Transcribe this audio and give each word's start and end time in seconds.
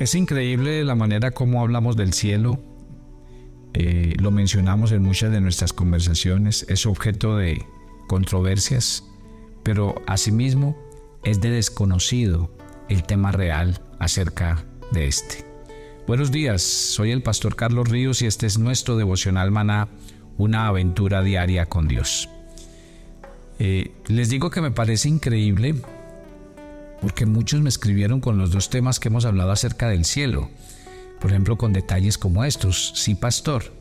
Es 0.00 0.16
increíble 0.16 0.84
la 0.84 0.96
manera 0.96 1.30
como 1.30 1.60
hablamos 1.60 1.96
del 1.96 2.12
cielo. 2.14 2.58
Eh, 3.74 4.14
lo 4.18 4.32
mencionamos 4.32 4.90
en 4.90 5.02
muchas 5.02 5.30
de 5.30 5.40
nuestras 5.40 5.72
conversaciones. 5.72 6.66
Es 6.68 6.84
objeto 6.84 7.36
de 7.36 7.64
controversias, 8.08 9.04
pero 9.62 9.94
asimismo 10.08 10.76
es 11.22 11.40
de 11.40 11.50
desconocido 11.50 12.50
el 12.88 13.04
tema 13.04 13.30
real 13.30 13.80
acerca 14.00 14.64
de 14.90 15.06
este. 15.06 15.44
Buenos 16.08 16.32
días, 16.32 16.60
soy 16.60 17.12
el 17.12 17.22
pastor 17.22 17.54
Carlos 17.54 17.88
Ríos 17.88 18.20
y 18.20 18.26
este 18.26 18.46
es 18.46 18.58
nuestro 18.58 18.96
devocional 18.96 19.52
maná, 19.52 19.88
una 20.36 20.66
aventura 20.66 21.22
diaria 21.22 21.66
con 21.66 21.86
Dios. 21.86 22.28
Eh, 23.60 23.92
les 24.08 24.28
digo 24.28 24.50
que 24.50 24.60
me 24.60 24.72
parece 24.72 25.08
increíble 25.08 25.76
porque 27.04 27.26
muchos 27.26 27.60
me 27.60 27.68
escribieron 27.68 28.22
con 28.22 28.38
los 28.38 28.50
dos 28.50 28.70
temas 28.70 28.98
que 28.98 29.08
hemos 29.08 29.26
hablado 29.26 29.52
acerca 29.52 29.90
del 29.90 30.06
cielo. 30.06 30.48
Por 31.20 31.32
ejemplo, 31.32 31.58
con 31.58 31.74
detalles 31.74 32.16
como 32.16 32.46
estos. 32.46 32.94
Sí, 32.96 33.14
pastor, 33.14 33.74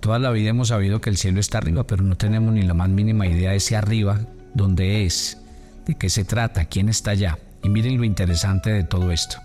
toda 0.00 0.18
la 0.18 0.30
vida 0.30 0.48
hemos 0.48 0.68
sabido 0.68 0.98
que 1.02 1.10
el 1.10 1.18
cielo 1.18 1.38
está 1.38 1.58
arriba, 1.58 1.86
pero 1.86 2.02
no 2.02 2.16
tenemos 2.16 2.54
ni 2.54 2.62
la 2.62 2.72
más 2.72 2.88
mínima 2.88 3.26
idea 3.26 3.50
de 3.50 3.56
ese 3.56 3.76
arriba, 3.76 4.22
dónde 4.54 5.04
es, 5.04 5.36
de 5.84 5.96
qué 5.96 6.08
se 6.08 6.24
trata, 6.24 6.64
quién 6.64 6.88
está 6.88 7.10
allá. 7.10 7.38
Y 7.62 7.68
miren 7.68 7.98
lo 7.98 8.04
interesante 8.04 8.70
de 8.70 8.84
todo 8.84 9.12
esto. 9.12 9.36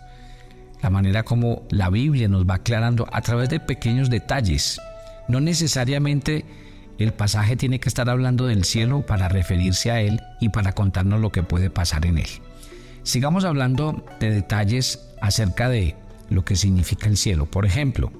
La 0.81 0.89
manera 0.89 1.23
como 1.23 1.67
la 1.69 1.89
Biblia 1.89 2.29
nos 2.29 2.45
va 2.45 2.55
aclarando 2.55 3.09
a 3.11 3.19
través 3.19 3.49
de 3.49 3.59
pequeños 3.59 4.09
detalles. 4.09 4.79
No 5.27 5.41
necesariamente 5.41 6.45
el 6.97 7.11
pasaje 7.11 7.57
tiene 7.57 7.81
que 7.81 7.89
estar 7.89 8.09
hablando 8.09 8.47
del 8.47 8.63
cielo 8.63 9.05
para 9.05 9.27
referirse 9.27 9.91
a 9.91 9.99
él 9.99 10.21
y 10.39 10.47
para 10.47 10.71
contarnos 10.71 11.19
lo 11.19 11.33
que 11.33 11.43
puede 11.43 11.69
pasar 11.69 12.05
en 12.05 12.19
él. 12.19 12.29
Sigamos 13.07 13.45
hablando 13.45 14.03
de 14.19 14.31
detalles 14.31 14.99
acerca 15.21 15.69
de 15.69 15.95
lo 16.29 16.43
que 16.43 16.57
significa 16.57 17.07
el 17.07 17.15
cielo. 17.15 17.45
Por 17.45 17.65
ejemplo, 17.65 18.11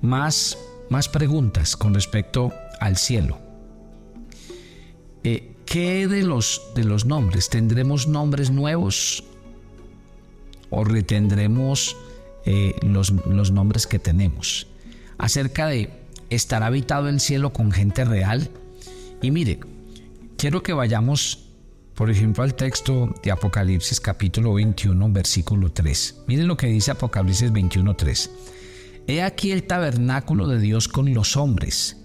más, 0.00 0.56
más 0.88 1.10
preguntas 1.10 1.76
con 1.76 1.92
respecto 1.92 2.50
al 2.80 2.96
cielo. 2.96 3.38
Eh, 5.22 5.52
¿Qué 5.66 6.08
de 6.08 6.22
los, 6.22 6.62
de 6.74 6.84
los 6.84 7.04
nombres? 7.04 7.50
¿Tendremos 7.50 8.08
nombres 8.08 8.50
nuevos 8.50 9.22
o 10.70 10.82
retendremos 10.82 11.94
eh, 12.46 12.74
los, 12.80 13.10
los 13.10 13.50
nombres 13.50 13.86
que 13.86 13.98
tenemos? 13.98 14.66
Acerca 15.18 15.66
de 15.66 15.90
estar 16.30 16.62
habitado 16.62 17.10
el 17.10 17.20
cielo 17.20 17.52
con 17.52 17.70
gente 17.70 18.06
real. 18.06 18.48
Y 19.20 19.30
mire, 19.30 19.60
quiero 20.38 20.62
que 20.62 20.72
vayamos, 20.72 21.45
por 21.96 22.10
ejemplo, 22.10 22.44
al 22.44 22.54
texto 22.54 23.12
de 23.22 23.30
Apocalipsis 23.30 24.00
capítulo 24.00 24.52
21, 24.52 25.10
versículo 25.10 25.72
3. 25.72 26.24
Miren 26.26 26.46
lo 26.46 26.56
que 26.56 26.66
dice 26.66 26.90
Apocalipsis 26.90 27.50
21, 27.50 27.96
3. 27.96 28.30
He 29.06 29.22
aquí 29.22 29.50
el 29.50 29.62
tabernáculo 29.62 30.46
de 30.46 30.58
Dios 30.58 30.88
con 30.88 31.12
los 31.14 31.38
hombres 31.38 31.96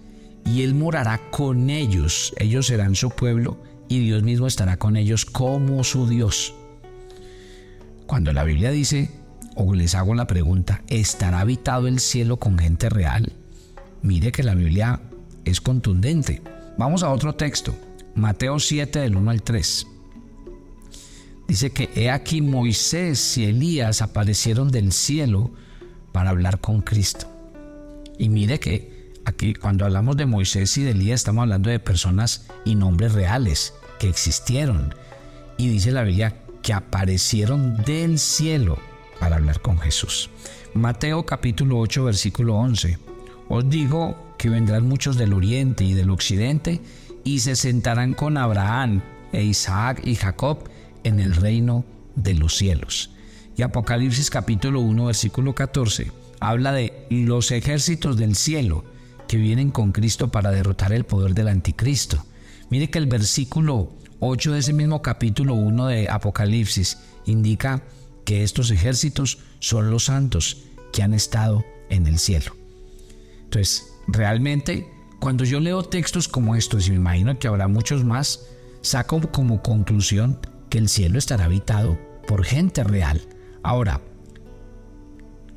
y 0.45 0.61
Él 0.61 0.75
morará 0.75 1.20
con 1.30 1.70
ellos, 1.70 2.33
ellos 2.38 2.67
serán 2.67 2.95
su 2.95 3.09
pueblo 3.09 3.58
y 3.89 4.00
Dios 4.00 4.23
mismo 4.23 4.48
estará 4.48 4.78
con 4.78 4.95
ellos 4.95 5.25
como 5.25 5.83
su 5.83 6.08
Dios. 6.08 6.53
Cuando 8.08 8.31
la 8.31 8.45
Biblia 8.45 8.72
dice, 8.72 9.11
o 9.55 9.73
les 9.73 9.94
hago 9.94 10.16
la 10.16 10.26
pregunta, 10.26 10.83
¿estará 10.88 11.42
habitado 11.42 11.88
el 11.88 12.00
cielo 12.00 12.38
con 12.38 12.58
gente 12.58 12.89
real? 12.89 13.33
Mire 14.02 14.31
que 14.31 14.44
la 14.44 14.55
Biblia 14.55 15.02
es 15.44 15.59
contundente. 15.59 16.42
Vamos 16.78 17.03
a 17.03 17.09
otro 17.09 17.36
texto, 17.36 17.76
Mateo 18.16 18.59
7 18.59 19.00
del 19.00 19.16
1 19.16 19.31
al 19.31 19.42
3. 19.42 19.88
Dice 21.48 21.72
que 21.72 21.90
he 21.95 22.09
aquí 22.09 22.42
Moisés 22.42 23.38
y 23.38 23.45
Elías 23.45 24.02
aparecieron 24.02 24.72
del 24.72 24.92
cielo 24.92 25.52
para 26.12 26.30
hablar 26.30 26.59
con 26.59 26.82
Cristo. 26.82 27.28
Y 28.17 28.30
mire 28.30 28.59
que 28.59 29.02
Aquí 29.26 29.54
cuando 29.54 29.86
hablamos 29.86 30.17
de 30.17 30.26
Moisés 30.26 30.78
y 30.78 30.84
de 30.84 30.92
Elías 30.92 31.22
estamos 31.22 31.44
hablando 31.44 31.70
de 31.70 31.80
personas 31.80 32.48
y 32.66 32.76
nombres 32.76 33.14
reales 33.14 33.73
que 34.00 34.10
existieron. 34.10 34.95
Y 35.58 35.70
dice 35.70 35.92
la 35.92 36.04
Biblia 36.04 36.36
que 36.64 36.73
aparecieron 36.73 37.77
del 37.83 38.17
cielo 38.17 38.80
para 39.20 39.36
hablar 39.36 39.61
con 39.61 39.77
Jesús. 39.77 40.30
Mateo 40.73 41.26
capítulo 41.26 41.80
8 41.80 42.05
versículo 42.05 42.55
11. 42.55 42.98
Os 43.50 43.70
digo 43.70 44.33
que 44.38 44.50
vendrán 44.50 44.88
muchos 44.88 45.17
del 45.17 45.33
oriente 45.33 45.83
y 45.83 45.94
del 45.94 46.10
occidente 46.10 46.82
y 47.23 47.39
se 47.39 47.55
sentarán 47.55 48.14
con 48.14 48.37
Abraham 48.37 49.02
e 49.32 49.43
Isaac 49.43 50.02
y 50.04 50.15
Jacob 50.15 50.70
en 51.04 51.20
el 51.20 51.36
reino 51.36 51.86
de 52.15 52.33
los 52.33 52.55
cielos. 52.55 53.11
Y 53.58 53.64
Apocalipsis 53.64 54.30
capítulo 54.30 54.82
1 54.82 55.05
versículo 55.05 55.54
14 55.54 56.11
habla 56.39 56.71
de 56.71 57.05
los 57.09 57.52
ejércitos 57.52 58.17
del 58.17 58.36
cielo 58.36 58.83
que 59.27 59.37
vienen 59.37 59.71
con 59.71 59.92
Cristo 59.92 60.30
para 60.30 60.52
derrotar 60.52 60.92
el 60.92 61.05
poder 61.05 61.33
del 61.33 61.48
anticristo. 61.48 62.26
Mire 62.70 62.89
que 62.89 62.98
el 62.98 63.08
versículo 63.08 63.92
8 64.20 64.53
de 64.53 64.59
ese 64.59 64.73
mismo 64.73 65.02
capítulo 65.02 65.53
1 65.53 65.88
de 65.88 66.09
Apocalipsis 66.09 66.98
indica 67.26 67.83
que 68.26 68.43
estos 68.43 68.71
ejércitos 68.71 69.39
son 69.59 69.92
los 69.92 70.05
santos 70.05 70.64
que 70.92 71.03
han 71.03 71.14
estado 71.14 71.64
en 71.89 72.08
el 72.08 72.20
cielo. 72.20 72.55
Entonces, 73.43 73.93
realmente, 74.08 74.88
cuando 75.21 75.43
yo 75.43 75.59
leo 75.59 75.83
textos 75.83 76.27
como 76.27 76.55
estos, 76.55 76.87
y 76.87 76.89
me 76.89 76.95
imagino 76.95 77.37
que 77.37 77.48
habrá 77.48 77.67
muchos 77.67 78.04
más, 78.04 78.48
saco 78.82 79.21
como 79.32 79.61
conclusión 79.61 80.39
que 80.67 80.80
el 80.80 80.89
cielo 80.89 81.20
estará 81.20 81.45
habitado 81.45 81.95
por 82.27 82.43
gente 82.43 82.83
real. 82.83 83.21
Ahora, 83.61 84.02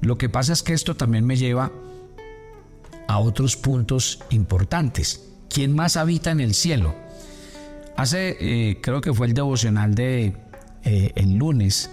lo 0.03 0.19
que 0.19 0.29
pasa 0.29 0.53
es 0.53 0.63
que 0.63 0.75
esto 0.75 0.97
también 0.97 1.25
me 1.25 1.37
lleva 1.37 1.73
a 3.09 3.19
otros 3.19 3.57
puntos 3.57 4.21
importantes. 4.29 5.31
¿Quién 5.49 5.75
más 5.75 5.97
habita 5.97 6.31
en 6.31 6.41
el 6.41 6.53
cielo? 6.53 6.95
Hace, 7.97 8.37
eh, 8.41 8.81
creo 8.83 9.01
que 9.01 9.15
fue 9.15 9.29
el 9.29 9.35
devocional 9.35 9.95
de 9.95 10.37
eh, 10.83 11.13
el 11.15 11.37
lunes, 11.37 11.91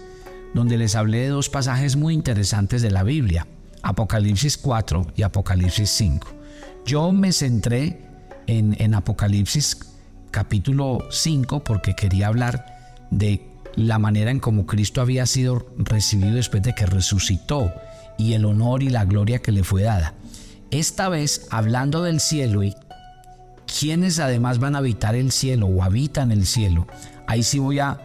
donde 0.54 0.78
les 0.78 0.96
hablé 0.96 1.20
de 1.20 1.28
dos 1.30 1.48
pasajes 1.48 1.96
muy 1.96 2.14
interesantes 2.14 2.82
de 2.82 2.92
la 2.92 3.04
Biblia, 3.04 3.48
Apocalipsis 3.82 4.58
4 4.58 5.08
y 5.16 5.22
Apocalipsis 5.22 5.90
5. 5.90 6.41
Yo 6.86 7.12
me 7.12 7.32
centré 7.32 8.02
en, 8.48 8.94
Apocalipsis 8.94 9.78
capítulo 10.32 11.00
5 11.10 11.64
porque 11.64 11.96
quería 11.96 12.28
hablar 12.28 12.66
de 13.12 13.48
la 13.76 14.00
manera 14.00 14.32
en 14.32 14.40
cómo 14.40 14.66
Cristo 14.66 15.00
había 15.02 15.26
sido 15.26 15.66
recibido 15.78 16.34
después 16.34 16.64
de 16.64 16.74
que 16.74 16.86
resucitó 16.86 17.72
y 18.18 18.34
el 18.34 18.46
honor 18.46 18.84
y 18.84 18.90
la 18.90 19.06
gloria 19.06 19.40
que 19.40 19.52
le 19.52 19.64
fue 19.64 19.84
dada. 19.84 20.16
Esta 20.72 21.08
vez 21.08 21.48
hablando 21.50 22.04
del 22.04 22.20
cielo 22.20 22.64
y 22.64 22.76
quienes 23.80 24.20
además 24.20 24.60
van 24.60 24.76
a 24.76 24.80
habitar 24.80 25.16
el 25.16 25.32
cielo 25.32 25.68
o 25.68 25.84
habitan 25.84 26.32
el 26.32 26.46
cielo, 26.46 26.88
ahí 27.28 27.44
sí 27.44 27.60
voy 27.60 27.80
a 27.80 28.00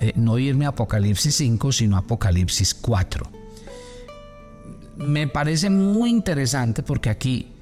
eh, 0.00 0.12
no 0.16 0.38
irme 0.38 0.66
a 0.66 0.70
Apocalipsis 0.70 1.36
5, 1.36 1.72
sino 1.72 1.96
a 1.96 2.00
Apocalipsis 2.00 2.74
4. 2.74 3.30
Me 4.96 5.26
parece 5.28 5.70
muy 5.70 6.10
interesante 6.10 6.82
porque 6.82 7.10
aquí, 7.10 7.53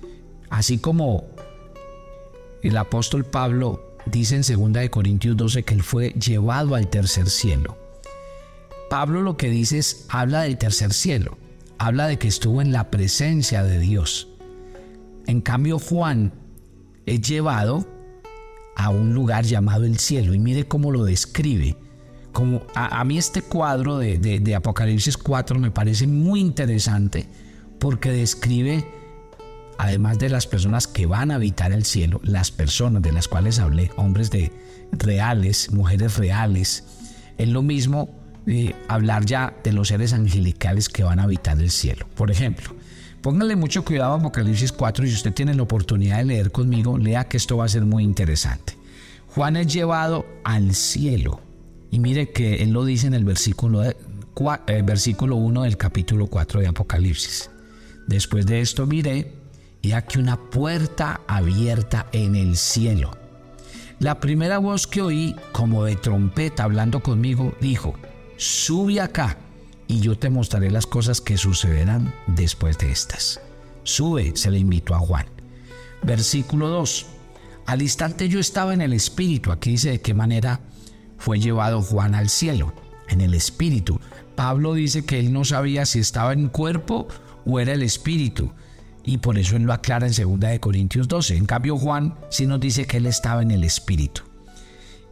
así 0.53 0.79
como 0.79 1.25
el 2.63 2.77
apóstol 2.77 3.25
Pablo 3.25 3.97
dice 4.05 4.37
en 4.37 4.73
2 4.73 4.91
Corintios 4.91 5.37
12 5.37 5.63
que 5.65 5.75
él 5.75 5.83
fue 5.83 6.11
llevado 6.11 6.75
al 6.75 6.89
tercer 6.89 7.31
cielo. 7.31 7.79
Pablo 8.91 9.23
lo 9.23 9.39
que 9.39 9.49
dice 9.49 9.79
es, 9.79 10.05
habla 10.11 10.43
del 10.43 10.59
tercer 10.59 10.93
cielo, 10.93 11.39
habla 11.79 12.07
de 12.07 12.19
que 12.19 12.29
estuvo 12.29 12.61
en 12.61 12.71
la 12.71 12.91
presencia 12.91 13.65
de 13.65 13.79
Dios. 13.79 14.29
En 15.27 15.41
cambio, 15.41 15.79
Juan 15.79 16.35
es 17.07 17.23
llevado 17.23 17.87
a 18.77 18.91
un 18.91 19.15
lugar 19.15 19.45
llamado 19.45 19.85
el 19.85 19.99
cielo 19.99 20.35
y 20.35 20.39
mire 20.39 20.69
cómo 20.69 20.91
lo 20.91 21.05
describe. 21.05 21.77
Como 22.33 22.63
a, 22.75 23.03
mí 23.05 23.17
este 23.17 23.41
cuadro 23.41 23.97
de, 23.97 24.19
de 24.19 24.55
Apocalipsis 24.55 25.17
4 25.17 25.59
me 25.59 25.71
parece 25.71 26.07
muy 26.07 26.41
interesante 26.41 27.27
porque 27.79 28.11
describe, 28.11 28.87
además 29.79 30.19
de 30.19 30.29
las 30.29 30.47
personas 30.47 30.87
que 30.87 31.07
van 31.07 31.31
a 31.31 31.37
habitar 31.37 31.73
el 31.73 31.85
cielo, 31.85 32.21
las 32.25 32.51
personas 32.51 33.03
de 33.03 33.13
las 33.13 33.29
cuales 33.29 33.59
hablé, 33.59 33.91
hombres 33.97 34.31
de 34.31 34.53
reales, 34.93 35.73
mujeres 35.73 36.17
reales, 36.17 36.85
es 37.39 37.49
lo 37.49 37.63
mismo 37.63 38.11
eh, 38.47 38.75
hablar 38.89 39.25
ya 39.25 39.55
de 39.63 39.73
los 39.73 39.89
seres 39.89 40.13
angelicales 40.13 40.89
que 40.89 41.05
van 41.05 41.21
a 41.21 41.25
habitar 41.25 41.59
el 41.59 41.71
cielo. 41.71 42.07
Por 42.15 42.31
ejemplo, 42.31 42.75
Póngale 43.23 43.55
mucho 43.55 43.85
cuidado 43.85 44.15
a 44.15 44.17
Apocalipsis 44.17 44.73
4 44.73 45.07
y 45.07 45.09
si 45.09 45.15
usted 45.15 45.33
tiene 45.33 45.55
la 45.55 45.63
oportunidad 45.63 46.19
de 46.19 46.25
leer 46.25 46.51
conmigo, 46.51 46.99
lea 46.99 47.29
que 47.29 47.37
esto 47.37 47.57
va 47.57 47.67
a 47.67 47.69
ser 47.69 47.85
muy 47.85 48.03
interesante. 48.03 48.77
Juan 49.29 49.55
es 49.55 49.73
llevado 49.73 50.27
al 50.43 50.75
cielo 50.75 51.41
y 51.93 52.01
mire 52.01 52.33
que 52.33 52.65
él 52.65 52.71
lo 52.71 52.85
dice 52.85 53.07
en 53.07 53.15
el 53.15 53.25
versículo, 53.25 53.85
eh, 53.85 53.95
versículo 54.85 55.37
1 55.37 55.63
del 55.63 55.77
capítulo 55.77 56.27
4 56.27 56.63
de 56.63 56.67
Apocalipsis. 56.67 57.49
Después 58.09 58.45
de 58.45 58.61
esto 58.61 58.89
miré 58.89 59.33
y 59.83 59.93
aquí 59.93 60.19
una 60.19 60.39
puerta 60.39 61.21
abierta 61.27 62.07
en 62.13 62.37
el 62.37 62.57
cielo. 62.57 63.11
La 63.99 64.21
primera 64.21 64.59
voz 64.59 64.87
que 64.87 65.03
oí, 65.03 65.37
como 65.53 65.85
de 65.85 65.97
trompeta 65.97 66.65
hablando 66.65 67.03
conmigo, 67.03 67.55
dijo, 67.61 67.95
sube 68.37 69.01
acá 69.01 69.37
y 69.87 70.01
yo 70.01 70.17
te 70.17 70.31
mostraré 70.31 70.71
las 70.71 70.87
cosas 70.87 71.21
que 71.21 71.37
sucederán 71.37 72.15
después 72.29 72.79
de 72.79 72.91
estas. 72.91 73.41
Sube, 73.83 74.33
se 74.37 74.51
le 74.51 74.59
invitó 74.59 74.95
a 74.95 75.01
Juan. 75.01 75.27
Versículo 76.03 76.69
2. 76.69 77.07
Al 77.67 77.83
instante 77.83 78.29
yo 78.29 78.41
estaba 78.41 78.75
en 78.75 78.81
el 78.81 78.93
Espíritu. 78.93 79.53
Aquí 79.53 79.71
dice 79.71 79.91
de 79.91 80.01
qué 80.01 80.15
manera 80.15 80.61
fue 81.19 81.39
llevado 81.39 81.83
Juan 81.83 82.15
al 82.15 82.29
cielo. 82.29 82.73
En 83.09 83.21
el 83.21 83.35
Espíritu. 83.35 84.01
Pablo 84.35 84.75
dice 84.75 85.05
que 85.05 85.21
él 85.21 85.33
no 85.33 85.45
sabía 85.45 85.85
si 85.85 85.99
estaba 85.99 86.33
en 86.33 86.49
cuerpo 86.49 87.09
o 87.45 87.61
era 87.61 87.73
el 87.73 87.83
Espíritu. 87.83 88.53
Y 89.05 89.19
por 89.19 89.39
eso 89.39 89.57
él 89.57 89.65
lo 89.65 89.73
aclara 89.73 90.07
en 90.07 90.41
2 90.41 90.59
Corintios 90.61 91.09
12. 91.09 91.37
En 91.37 91.47
cambio 91.47 91.77
Juan 91.77 92.15
sí 92.31 92.47
nos 92.47 92.61
dice 92.61 92.87
que 92.87 92.99
él 92.99 93.07
estaba 93.07 93.43
en 93.43 93.51
el 93.51 93.65
Espíritu. 93.65 94.23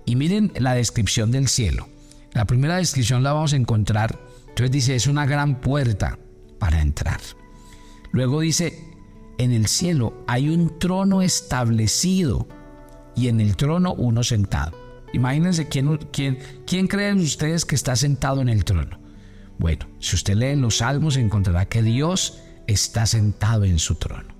Y 0.04 0.16
miren 0.16 0.52
la 0.56 0.74
descripción 0.74 1.30
del 1.30 1.48
cielo. 1.48 1.88
La 2.32 2.44
primera 2.44 2.76
descripción 2.76 3.22
la 3.22 3.32
vamos 3.32 3.52
a 3.52 3.56
encontrar. 3.56 4.18
Entonces 4.48 4.70
dice, 4.70 4.94
es 4.94 5.06
una 5.06 5.26
gran 5.26 5.60
puerta 5.60 6.18
para 6.58 6.80
entrar. 6.80 7.20
Luego 8.12 8.40
dice, 8.40 8.84
en 9.38 9.52
el 9.52 9.66
cielo 9.66 10.24
hay 10.26 10.48
un 10.48 10.78
trono 10.78 11.22
establecido 11.22 12.48
y 13.16 13.28
en 13.28 13.40
el 13.40 13.56
trono 13.56 13.94
uno 13.94 14.22
sentado. 14.22 14.76
Imagínense 15.12 15.68
quién, 15.68 15.96
quién, 16.12 16.38
quién 16.66 16.86
creen 16.86 17.18
ustedes 17.18 17.64
que 17.64 17.74
está 17.74 17.96
sentado 17.96 18.40
en 18.40 18.48
el 18.48 18.64
trono. 18.64 19.00
Bueno, 19.58 19.86
si 19.98 20.16
usted 20.16 20.34
lee 20.34 20.56
los 20.56 20.78
salmos 20.78 21.16
encontrará 21.16 21.66
que 21.66 21.82
Dios 21.82 22.40
está 22.70 23.06
sentado 23.06 23.64
en 23.64 23.78
su 23.78 23.96
trono. 23.96 24.34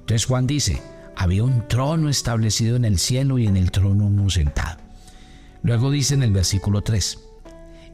Entonces 0.00 0.26
Juan 0.26 0.46
dice, 0.46 0.82
había 1.16 1.44
un 1.44 1.68
trono 1.68 2.08
establecido 2.08 2.76
en 2.76 2.84
el 2.84 2.98
cielo 2.98 3.38
y 3.38 3.46
en 3.46 3.56
el 3.56 3.70
trono 3.70 4.06
uno 4.06 4.30
sentado. 4.30 4.78
Luego 5.62 5.90
dice 5.90 6.14
en 6.14 6.22
el 6.22 6.32
versículo 6.32 6.82
3, 6.82 7.18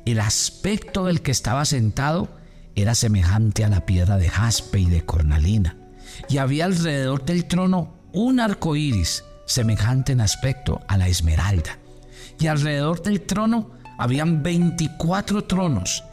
el 0.07 0.21
aspecto 0.21 1.05
del 1.05 1.21
que 1.21 1.33
estaba 1.33 1.65
sentado 1.65 2.29
era 2.77 2.95
semejante 2.95 3.65
a 3.65 3.69
la 3.69 3.85
piedra 3.85 4.17
de 4.19 4.29
jaspe 4.29 4.79
y 4.79 4.87
de 4.87 5.05
cornalina, 5.05 5.77
y 6.29 6.39
había 6.39 6.67
alrededor 6.67 7.25
del 7.25 7.47
trono 7.47 7.97
un 8.13 8.39
arco 8.39 8.77
iris 8.77 9.25
semejante 9.47 10.13
en 10.13 10.21
aspecto 10.21 10.81
a 10.87 10.97
la 10.97 11.09
esmeralda, 11.09 11.79
y 12.39 12.47
alrededor 12.47 13.03
del 13.03 13.23
trono 13.23 13.73
habían 13.99 14.43
veinticuatro 14.43 15.45
tronos, 15.45 16.05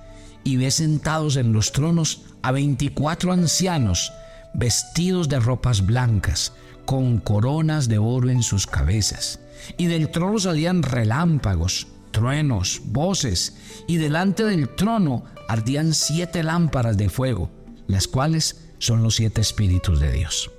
y 0.43 0.57
ve 0.57 0.71
sentados 0.71 1.35
en 1.35 1.53
los 1.53 1.71
tronos 1.71 2.32
a 2.43 2.51
veinticuatro 2.51 3.31
ancianos 3.31 4.13
vestidos 4.53 5.27
de 5.29 5.39
ropas 5.39 5.85
blancas, 5.85 6.53
con 6.85 7.17
coronas 7.17 7.87
de 7.87 7.97
oro 7.97 8.29
en 8.29 8.43
sus 8.43 8.67
cabezas 8.67 9.39
y 9.77 9.87
del 9.87 10.09
trono 10.09 10.39
salían 10.39 10.83
relámpagos, 10.83 11.87
truenos, 12.11 12.81
voces, 12.85 13.55
y 13.87 13.97
delante 13.97 14.43
del 14.43 14.69
trono 14.69 15.23
ardían 15.47 15.93
siete 15.93 16.43
lámparas 16.43 16.97
de 16.97 17.09
fuego, 17.09 17.49
las 17.87 18.07
cuales 18.07 18.67
son 18.77 19.03
los 19.03 19.15
siete 19.15 19.41
espíritus 19.41 19.99
de 19.99 20.11
Dios. 20.11 20.51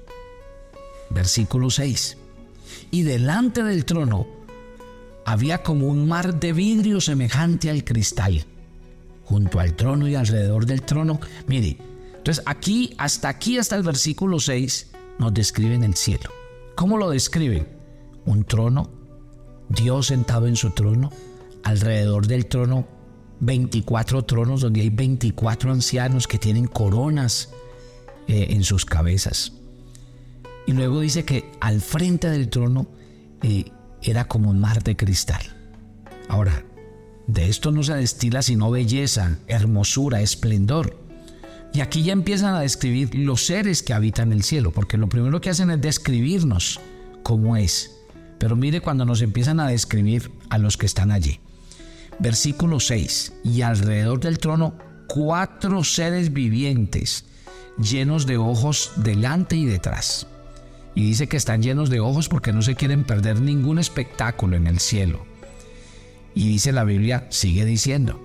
Versículo 1.10 1.70
6. 1.70 2.16
Y 2.90 3.02
delante 3.02 3.62
del 3.62 3.84
trono 3.84 4.26
había 5.26 5.62
como 5.62 5.86
un 5.88 6.08
mar 6.08 6.40
de 6.40 6.52
vidrio 6.52 7.00
semejante 7.00 7.70
al 7.70 7.84
cristal. 7.84 8.44
Junto 9.24 9.60
al 9.60 9.74
trono 9.74 10.06
y 10.08 10.14
alrededor 10.14 10.66
del 10.66 10.82
trono, 10.82 11.20
mire, 11.46 11.78
entonces 12.16 12.42
aquí, 12.46 12.94
hasta 12.98 13.28
aquí, 13.28 13.58
hasta 13.58 13.76
el 13.76 13.82
versículo 13.82 14.38
6, 14.38 14.90
nos 15.18 15.32
describen 15.32 15.82
el 15.84 15.94
cielo. 15.94 16.30
¿Cómo 16.74 16.98
lo 16.98 17.10
describen? 17.10 17.74
un 18.26 18.44
trono, 18.44 18.90
Dios 19.68 20.06
sentado 20.06 20.46
en 20.46 20.56
su 20.56 20.70
trono, 20.70 21.10
alrededor 21.62 22.26
del 22.26 22.46
trono 22.46 22.86
24 23.40 24.24
tronos 24.24 24.60
donde 24.60 24.80
hay 24.80 24.90
24 24.90 25.72
ancianos 25.72 26.26
que 26.26 26.38
tienen 26.38 26.66
coronas 26.66 27.50
eh, 28.28 28.48
en 28.50 28.62
sus 28.62 28.84
cabezas. 28.84 29.52
Y 30.66 30.72
luego 30.72 31.00
dice 31.00 31.24
que 31.24 31.50
al 31.60 31.80
frente 31.80 32.30
del 32.30 32.48
trono 32.48 32.86
eh, 33.42 33.66
era 34.02 34.26
como 34.26 34.50
un 34.50 34.60
mar 34.60 34.82
de 34.82 34.96
cristal. 34.96 35.42
Ahora, 36.28 36.64
de 37.26 37.48
esto 37.48 37.70
no 37.70 37.82
se 37.82 37.94
destila 37.94 38.42
sino 38.42 38.70
belleza, 38.70 39.38
hermosura, 39.46 40.20
esplendor. 40.20 40.98
Y 41.72 41.80
aquí 41.80 42.04
ya 42.04 42.12
empiezan 42.12 42.54
a 42.54 42.60
describir 42.60 43.14
los 43.14 43.46
seres 43.46 43.82
que 43.82 43.92
habitan 43.92 44.32
el 44.32 44.44
cielo, 44.44 44.70
porque 44.70 44.96
lo 44.96 45.08
primero 45.08 45.40
que 45.40 45.50
hacen 45.50 45.70
es 45.70 45.80
describirnos 45.80 46.80
cómo 47.22 47.56
es. 47.56 47.96
Pero 48.38 48.56
mire 48.56 48.80
cuando 48.80 49.04
nos 49.04 49.22
empiezan 49.22 49.58
a 49.58 49.68
describir 49.68 50.30
a 50.50 50.58
los 50.58 50.76
que 50.76 50.86
están 50.86 51.10
allí. 51.10 51.40
Versículo 52.20 52.78
6. 52.78 53.32
Y 53.42 53.62
alrededor 53.62 54.20
del 54.20 54.38
trono 54.38 54.74
cuatro 55.08 55.82
seres 55.84 56.32
vivientes 56.32 57.24
llenos 57.78 58.26
de 58.26 58.36
ojos 58.36 58.92
delante 58.96 59.56
y 59.56 59.64
detrás. 59.64 60.26
Y 60.94 61.02
dice 61.04 61.26
que 61.26 61.36
están 61.36 61.62
llenos 61.62 61.90
de 61.90 62.00
ojos 62.00 62.28
porque 62.28 62.52
no 62.52 62.62
se 62.62 62.76
quieren 62.76 63.04
perder 63.04 63.40
ningún 63.40 63.78
espectáculo 63.78 64.56
en 64.56 64.66
el 64.66 64.78
cielo. 64.78 65.26
Y 66.34 66.48
dice 66.48 66.72
la 66.72 66.84
Biblia, 66.84 67.26
sigue 67.30 67.64
diciendo, 67.64 68.20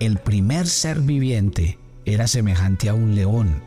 el 0.00 0.18
primer 0.18 0.66
ser 0.66 1.00
viviente 1.00 1.78
era 2.04 2.28
semejante 2.28 2.88
a 2.88 2.94
un 2.94 3.14
león, 3.14 3.62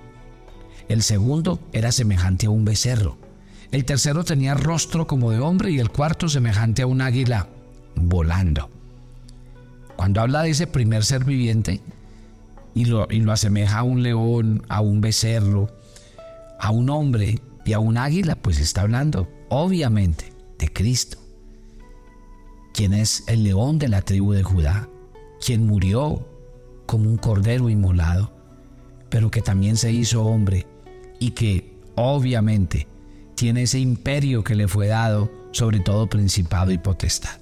el 0.88 1.04
segundo 1.04 1.60
era 1.74 1.92
semejante 1.92 2.46
a 2.46 2.50
un 2.50 2.64
becerro, 2.64 3.18
el 3.72 3.84
tercero 3.84 4.24
tenía 4.24 4.54
rostro 4.54 5.08
como 5.08 5.32
de 5.32 5.40
hombre 5.40 5.72
y 5.72 5.80
el 5.80 5.90
cuarto 5.90 6.30
semejante 6.30 6.82
a 6.82 6.88
un 6.88 7.02
águila 7.02 7.50
volando. 7.96 8.70
Cuando 9.98 10.22
habla 10.22 10.44
de 10.44 10.52
ese 10.52 10.68
primer 10.68 11.04
ser 11.04 11.26
viviente 11.26 11.82
y 12.74 12.86
lo, 12.86 13.08
y 13.10 13.20
lo 13.20 13.34
asemeja 13.34 13.80
a 13.80 13.84
un 13.84 14.04
león, 14.04 14.64
a 14.70 14.80
un 14.80 15.02
becerro, 15.02 15.70
a 16.60 16.72
un 16.72 16.90
hombre 16.90 17.42
y 17.66 17.74
a 17.74 17.80
un 17.80 17.98
águila, 17.98 18.36
pues 18.36 18.60
está 18.60 18.82
hablando 18.82 19.28
obviamente 19.50 20.32
de 20.58 20.72
Cristo, 20.72 21.18
quien 22.78 22.94
es 22.94 23.24
el 23.26 23.44
león 23.44 23.80
de 23.80 23.88
la 23.88 24.04
tribu 24.04 24.34
de 24.34 24.44
Judá, 24.44 24.88
quien 25.44 25.66
murió 25.66 26.30
como 26.86 27.10
un 27.10 27.18
cordero 27.18 27.72
inmolado, 27.72 28.32
pero 29.10 29.32
que 29.32 29.42
también 29.42 29.78
se 29.78 29.92
hizo 29.92 30.24
hombre 30.24 30.68
y 31.20 31.32
que 31.32 31.74
obviamente 31.96 32.88
tiene 33.34 33.64
ese 33.64 33.80
imperio 33.80 34.44
que 34.44 34.54
le 34.54 34.68
fue 34.68 34.86
dado 34.86 35.32
sobre 35.54 35.80
todo 35.80 36.08
principado 36.08 36.72
y 36.72 36.78
potestad. 36.78 37.40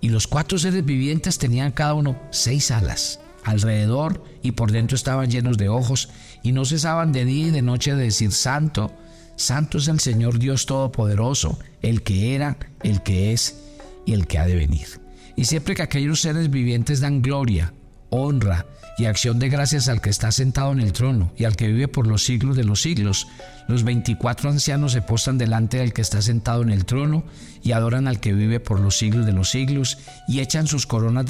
Y 0.00 0.08
los 0.08 0.26
cuatro 0.26 0.58
seres 0.58 0.86
vivientes 0.86 1.36
tenían 1.36 1.72
cada 1.72 1.92
uno 1.92 2.18
seis 2.30 2.70
alas 2.70 3.20
alrededor 3.44 4.24
y 4.42 4.52
por 4.52 4.72
dentro 4.72 4.96
estaban 4.96 5.30
llenos 5.30 5.58
de 5.58 5.68
ojos 5.68 6.08
y 6.42 6.52
no 6.52 6.64
cesaban 6.64 7.12
de 7.12 7.26
día 7.26 7.48
y 7.48 7.50
de 7.50 7.60
noche 7.60 7.94
de 7.94 8.04
decir 8.04 8.32
santo, 8.32 8.90
santo 9.36 9.76
es 9.76 9.88
el 9.88 10.00
Señor 10.00 10.38
Dios 10.38 10.64
Todopoderoso, 10.64 11.58
el 11.82 12.02
que 12.02 12.34
era, 12.34 12.56
el 12.82 13.02
que 13.02 13.34
es 13.34 13.68
y 14.10 14.12
el 14.12 14.26
que 14.26 14.38
ha 14.38 14.46
de 14.46 14.56
venir. 14.56 14.88
Y 15.36 15.44
siempre 15.44 15.76
que 15.76 15.82
aquellos 15.82 16.20
seres 16.20 16.50
vivientes 16.50 17.00
dan 17.00 17.22
gloria, 17.22 17.72
honra 18.10 18.66
y 18.98 19.04
acción 19.04 19.38
de 19.38 19.48
gracias 19.48 19.88
al 19.88 20.00
que 20.00 20.10
está 20.10 20.32
sentado 20.32 20.72
en 20.72 20.80
el 20.80 20.92
trono 20.92 21.32
y 21.36 21.44
al 21.44 21.54
que 21.54 21.68
vive 21.68 21.86
por 21.86 22.08
los 22.08 22.24
siglos 22.24 22.56
de 22.56 22.64
los 22.64 22.82
siglos. 22.82 23.28
Los 23.68 23.84
veinticuatro 23.84 24.50
ancianos 24.50 24.90
se 24.92 25.00
postan 25.00 25.38
delante 25.38 25.78
del 25.78 25.92
que 25.92 26.02
está 26.02 26.20
sentado 26.22 26.62
en 26.62 26.70
el 26.70 26.84
trono 26.84 27.22
y 27.62 27.70
adoran 27.70 28.08
al 28.08 28.18
que 28.18 28.32
vive 28.32 28.58
por 28.58 28.80
los 28.80 28.98
siglos 28.98 29.26
de 29.26 29.32
los 29.32 29.48
siglos 29.48 29.98
y 30.26 30.40
echan 30.40 30.66
sus 30.66 30.88
coronas 30.88 31.24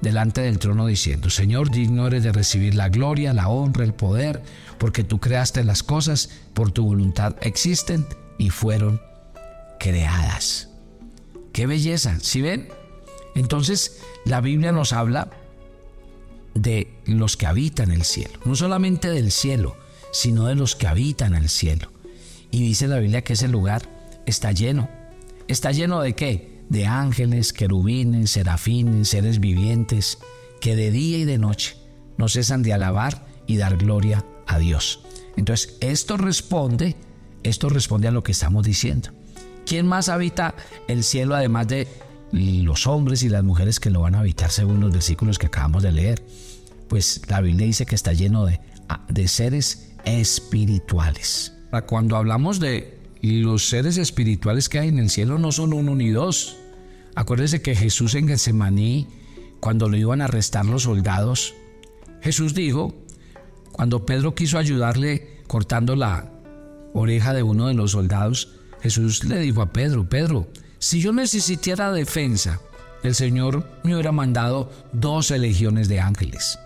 delante 0.00 0.42
del 0.42 0.58
trono 0.60 0.86
diciendo, 0.86 1.28
Señor, 1.28 1.72
digno 1.72 2.06
eres 2.06 2.22
de 2.22 2.30
recibir 2.30 2.76
la 2.76 2.88
gloria, 2.88 3.32
la 3.32 3.48
honra, 3.48 3.82
el 3.82 3.94
poder, 3.94 4.42
porque 4.78 5.02
tú 5.02 5.18
creaste 5.18 5.64
las 5.64 5.82
cosas, 5.82 6.30
por 6.54 6.70
tu 6.70 6.84
voluntad 6.84 7.34
existen 7.40 8.06
y 8.38 8.50
fueron 8.50 9.00
creadas. 9.80 10.68
¡Qué 11.56 11.66
belleza! 11.66 12.18
¿Sí 12.20 12.42
ven? 12.42 12.68
Entonces 13.34 14.02
la 14.26 14.42
Biblia 14.42 14.72
nos 14.72 14.92
habla 14.92 15.30
de 16.52 16.92
los 17.06 17.38
que 17.38 17.46
habitan 17.46 17.90
el 17.90 18.04
cielo, 18.04 18.38
no 18.44 18.54
solamente 18.54 19.08
del 19.08 19.32
cielo, 19.32 19.74
sino 20.12 20.48
de 20.48 20.54
los 20.54 20.76
que 20.76 20.86
habitan 20.86 21.34
el 21.34 21.48
cielo. 21.48 21.90
Y 22.50 22.60
dice 22.60 22.88
la 22.88 22.98
Biblia 22.98 23.24
que 23.24 23.32
ese 23.32 23.48
lugar 23.48 23.88
está 24.26 24.52
lleno. 24.52 24.90
¿Está 25.48 25.72
lleno 25.72 26.02
de 26.02 26.14
qué? 26.14 26.60
De 26.68 26.84
ángeles, 26.84 27.54
querubines, 27.54 28.32
serafines, 28.32 29.08
seres 29.08 29.40
vivientes, 29.40 30.18
que 30.60 30.76
de 30.76 30.90
día 30.90 31.16
y 31.16 31.24
de 31.24 31.38
noche 31.38 31.78
no 32.18 32.28
cesan 32.28 32.62
de 32.62 32.74
alabar 32.74 33.26
y 33.46 33.56
dar 33.56 33.78
gloria 33.78 34.26
a 34.46 34.58
Dios. 34.58 35.00
Entonces, 35.38 35.78
esto 35.80 36.18
responde, 36.18 36.96
esto 37.44 37.70
responde 37.70 38.08
a 38.08 38.12
lo 38.12 38.22
que 38.22 38.32
estamos 38.32 38.62
diciendo. 38.62 39.15
¿Quién 39.66 39.86
más 39.88 40.08
habita 40.08 40.54
el 40.86 41.02
cielo 41.02 41.34
además 41.34 41.66
de 41.66 41.88
los 42.30 42.86
hombres 42.86 43.24
y 43.24 43.28
las 43.28 43.42
mujeres 43.42 43.80
que 43.80 43.90
lo 43.90 44.00
van 44.02 44.14
a 44.14 44.20
habitar 44.20 44.52
según 44.52 44.80
los 44.80 44.92
versículos 44.92 45.38
que 45.38 45.46
acabamos 45.46 45.82
de 45.82 45.90
leer? 45.90 46.22
Pues 46.88 47.22
la 47.28 47.40
Biblia 47.40 47.66
dice 47.66 47.84
que 47.84 47.96
está 47.96 48.12
lleno 48.12 48.46
de, 48.46 48.60
de 49.08 49.26
seres 49.26 49.92
espirituales. 50.04 51.52
Cuando 51.86 52.16
hablamos 52.16 52.60
de 52.60 52.96
los 53.22 53.68
seres 53.68 53.98
espirituales 53.98 54.68
que 54.68 54.78
hay 54.78 54.88
en 54.88 55.00
el 55.00 55.10
cielo, 55.10 55.36
no 55.36 55.50
son 55.50 55.72
uno 55.72 55.96
ni 55.96 56.10
dos. 56.10 56.56
Acuérdese 57.16 57.60
que 57.60 57.74
Jesús 57.74 58.14
en 58.14 58.28
Getsemaní, 58.28 59.08
cuando 59.58 59.88
lo 59.88 59.96
iban 59.96 60.20
a 60.20 60.26
arrestar 60.26 60.64
los 60.64 60.84
soldados, 60.84 61.54
Jesús 62.20 62.54
dijo, 62.54 62.94
cuando 63.72 64.06
Pedro 64.06 64.36
quiso 64.36 64.58
ayudarle 64.58 65.40
cortando 65.48 65.96
la 65.96 66.30
oreja 66.94 67.34
de 67.34 67.42
uno 67.42 67.66
de 67.66 67.74
los 67.74 67.90
soldados, 67.90 68.55
Jesús 68.82 69.24
le 69.24 69.38
dijo 69.40 69.62
a 69.62 69.72
Pedro, 69.72 70.08
Pedro, 70.08 70.48
si 70.78 71.00
yo 71.00 71.12
necesitara 71.12 71.92
defensa, 71.92 72.60
el 73.02 73.14
Señor 73.14 73.68
me 73.82 73.94
hubiera 73.94 74.12
mandado 74.12 74.70
dos 74.92 75.30
legiones 75.30 75.88
de 75.88 76.00
ángeles. 76.00 76.58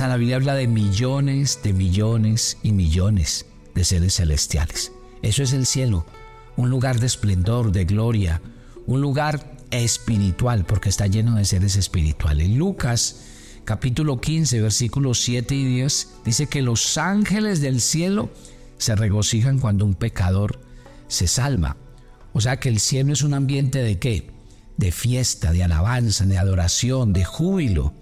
O 0.00 0.06
la 0.06 0.16
Biblia 0.16 0.36
habla 0.36 0.54
de 0.54 0.66
millones, 0.66 1.60
de 1.62 1.72
millones 1.72 2.58
y 2.62 2.72
millones 2.72 3.46
de 3.74 3.84
seres 3.84 4.14
celestiales. 4.14 4.92
Eso 5.22 5.42
es 5.42 5.52
el 5.52 5.66
cielo, 5.66 6.06
un 6.56 6.70
lugar 6.70 6.98
de 6.98 7.06
esplendor, 7.06 7.72
de 7.72 7.84
gloria, 7.84 8.40
un 8.86 9.00
lugar 9.00 9.56
espiritual, 9.70 10.64
porque 10.64 10.88
está 10.88 11.06
lleno 11.06 11.36
de 11.36 11.44
seres 11.44 11.76
espirituales. 11.76 12.48
Lucas 12.50 13.20
capítulo 13.64 14.20
15, 14.20 14.60
versículos 14.60 15.20
7 15.20 15.54
y 15.54 15.64
10 15.64 16.08
dice 16.24 16.46
que 16.48 16.62
los 16.62 16.98
ángeles 16.98 17.60
del 17.60 17.80
cielo 17.80 18.30
se 18.78 18.96
regocijan 18.96 19.60
cuando 19.60 19.84
un 19.84 19.94
pecador 19.94 20.58
se 21.12 21.28
salva. 21.28 21.76
O 22.32 22.40
sea 22.40 22.58
que 22.58 22.70
el 22.70 22.80
cielo 22.80 23.12
es 23.12 23.22
un 23.22 23.34
ambiente 23.34 23.82
de 23.82 23.98
qué? 23.98 24.30
De 24.78 24.90
fiesta, 24.90 25.52
de 25.52 25.62
alabanza, 25.62 26.24
de 26.24 26.38
adoración, 26.38 27.12
de 27.12 27.24
júbilo. 27.24 27.92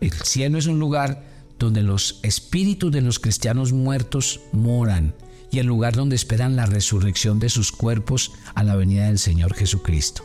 El 0.00 0.12
cielo 0.12 0.58
es 0.58 0.66
un 0.66 0.78
lugar 0.78 1.22
donde 1.58 1.82
los 1.82 2.20
espíritus 2.22 2.90
de 2.90 3.02
los 3.02 3.18
cristianos 3.18 3.72
muertos 3.72 4.40
moran 4.52 5.14
y 5.50 5.58
el 5.58 5.66
lugar 5.66 5.94
donde 5.94 6.16
esperan 6.16 6.56
la 6.56 6.64
resurrección 6.64 7.38
de 7.38 7.50
sus 7.50 7.72
cuerpos 7.72 8.32
a 8.54 8.64
la 8.64 8.76
venida 8.76 9.06
del 9.06 9.18
Señor 9.18 9.54
Jesucristo. 9.54 10.24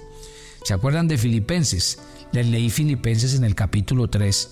¿Se 0.64 0.74
acuerdan 0.74 1.10
de 1.10 1.18
Filipenses? 1.18 2.00
Les 2.32 2.48
leí 2.48 2.70
Filipenses 2.70 3.34
en 3.34 3.44
el 3.44 3.56
capítulo 3.56 4.10
3 4.10 4.52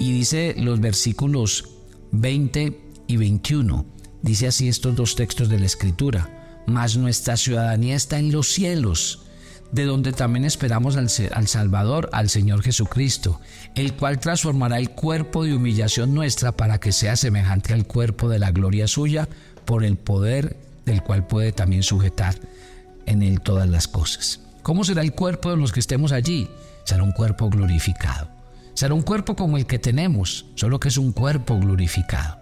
y 0.00 0.12
dice 0.12 0.56
los 0.58 0.80
versículos 0.80 1.68
20 2.10 2.80
y 3.06 3.16
21. 3.16 3.86
Dice 4.22 4.48
así 4.48 4.66
estos 4.66 4.96
dos 4.96 5.14
textos 5.14 5.48
de 5.48 5.60
la 5.60 5.66
Escritura. 5.66 6.45
Mas 6.66 6.96
nuestra 6.96 7.36
ciudadanía 7.36 7.94
está 7.94 8.18
en 8.18 8.32
los 8.32 8.48
cielos 8.48 9.20
de 9.72 9.84
donde 9.84 10.12
también 10.12 10.44
esperamos 10.44 10.96
al, 10.96 11.08
al, 11.32 11.48
Salvador, 11.48 12.08
al 12.12 12.28
Señor 12.28 12.62
Jesucristo, 12.62 13.40
el 13.74 13.94
cual 13.94 14.20
transformará 14.20 14.78
el 14.78 14.90
cuerpo 14.90 15.44
de 15.44 15.54
humillación 15.54 16.14
nuestra 16.14 16.52
para 16.52 16.78
que 16.78 16.92
sea 16.92 17.16
semejante 17.16 17.72
al 17.72 17.86
cuerpo 17.86 18.28
de 18.28 18.38
la 18.38 18.52
gloria 18.52 18.86
suya, 18.86 19.28
por 19.64 19.84
el 19.84 19.96
poder 19.96 20.56
del 20.84 21.02
cual 21.02 21.26
puede 21.26 21.52
también 21.52 21.82
sujetar 21.82 22.36
en 23.06 23.22
él 23.22 23.40
todas 23.40 23.68
las 23.68 23.88
cosas. 23.88 24.40
¿Cómo 24.62 24.84
será 24.84 25.02
el 25.02 25.12
cuerpo 25.12 25.50
de 25.50 25.56
los 25.56 25.72
que 25.72 25.80
estemos 25.80 26.12
allí? 26.12 26.48
Será 26.84 27.02
un 27.02 27.12
cuerpo 27.12 27.50
glorificado. 27.50 28.28
Será 28.74 28.94
un 28.94 29.02
cuerpo 29.02 29.34
como 29.34 29.56
el 29.56 29.66
que 29.66 29.78
tenemos, 29.78 30.46
solo 30.54 30.78
que 30.78 30.88
es 30.88 30.98
un 30.98 31.12
cuerpo 31.12 31.58
glorificado. 31.58 32.38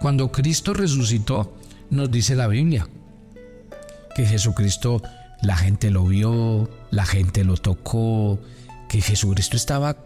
Cuando 0.00 0.30
Cristo 0.30 0.74
resucitó, 0.74 1.56
nos 1.90 2.10
dice 2.10 2.34
la 2.34 2.46
Biblia 2.46 2.86
que 4.14 4.24
Jesucristo 4.24 5.02
la 5.44 5.56
gente 5.56 5.90
lo 5.90 6.06
vio, 6.06 6.70
la 6.90 7.04
gente 7.04 7.44
lo 7.44 7.56
tocó, 7.56 8.38
que 8.88 9.00
Jesucristo 9.00 9.56
estaba 9.56 9.96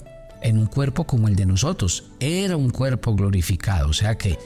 en 0.42 0.58
un 0.58 0.66
cuerpo 0.66 1.04
como 1.04 1.28
el 1.28 1.36
de 1.36 1.46
nosotros. 1.46 2.04
Era 2.20 2.56
un 2.56 2.70
cuerpo 2.70 3.14
glorificado. 3.14 3.88
O 3.88 3.92
sea 3.92 4.16
que, 4.16 4.38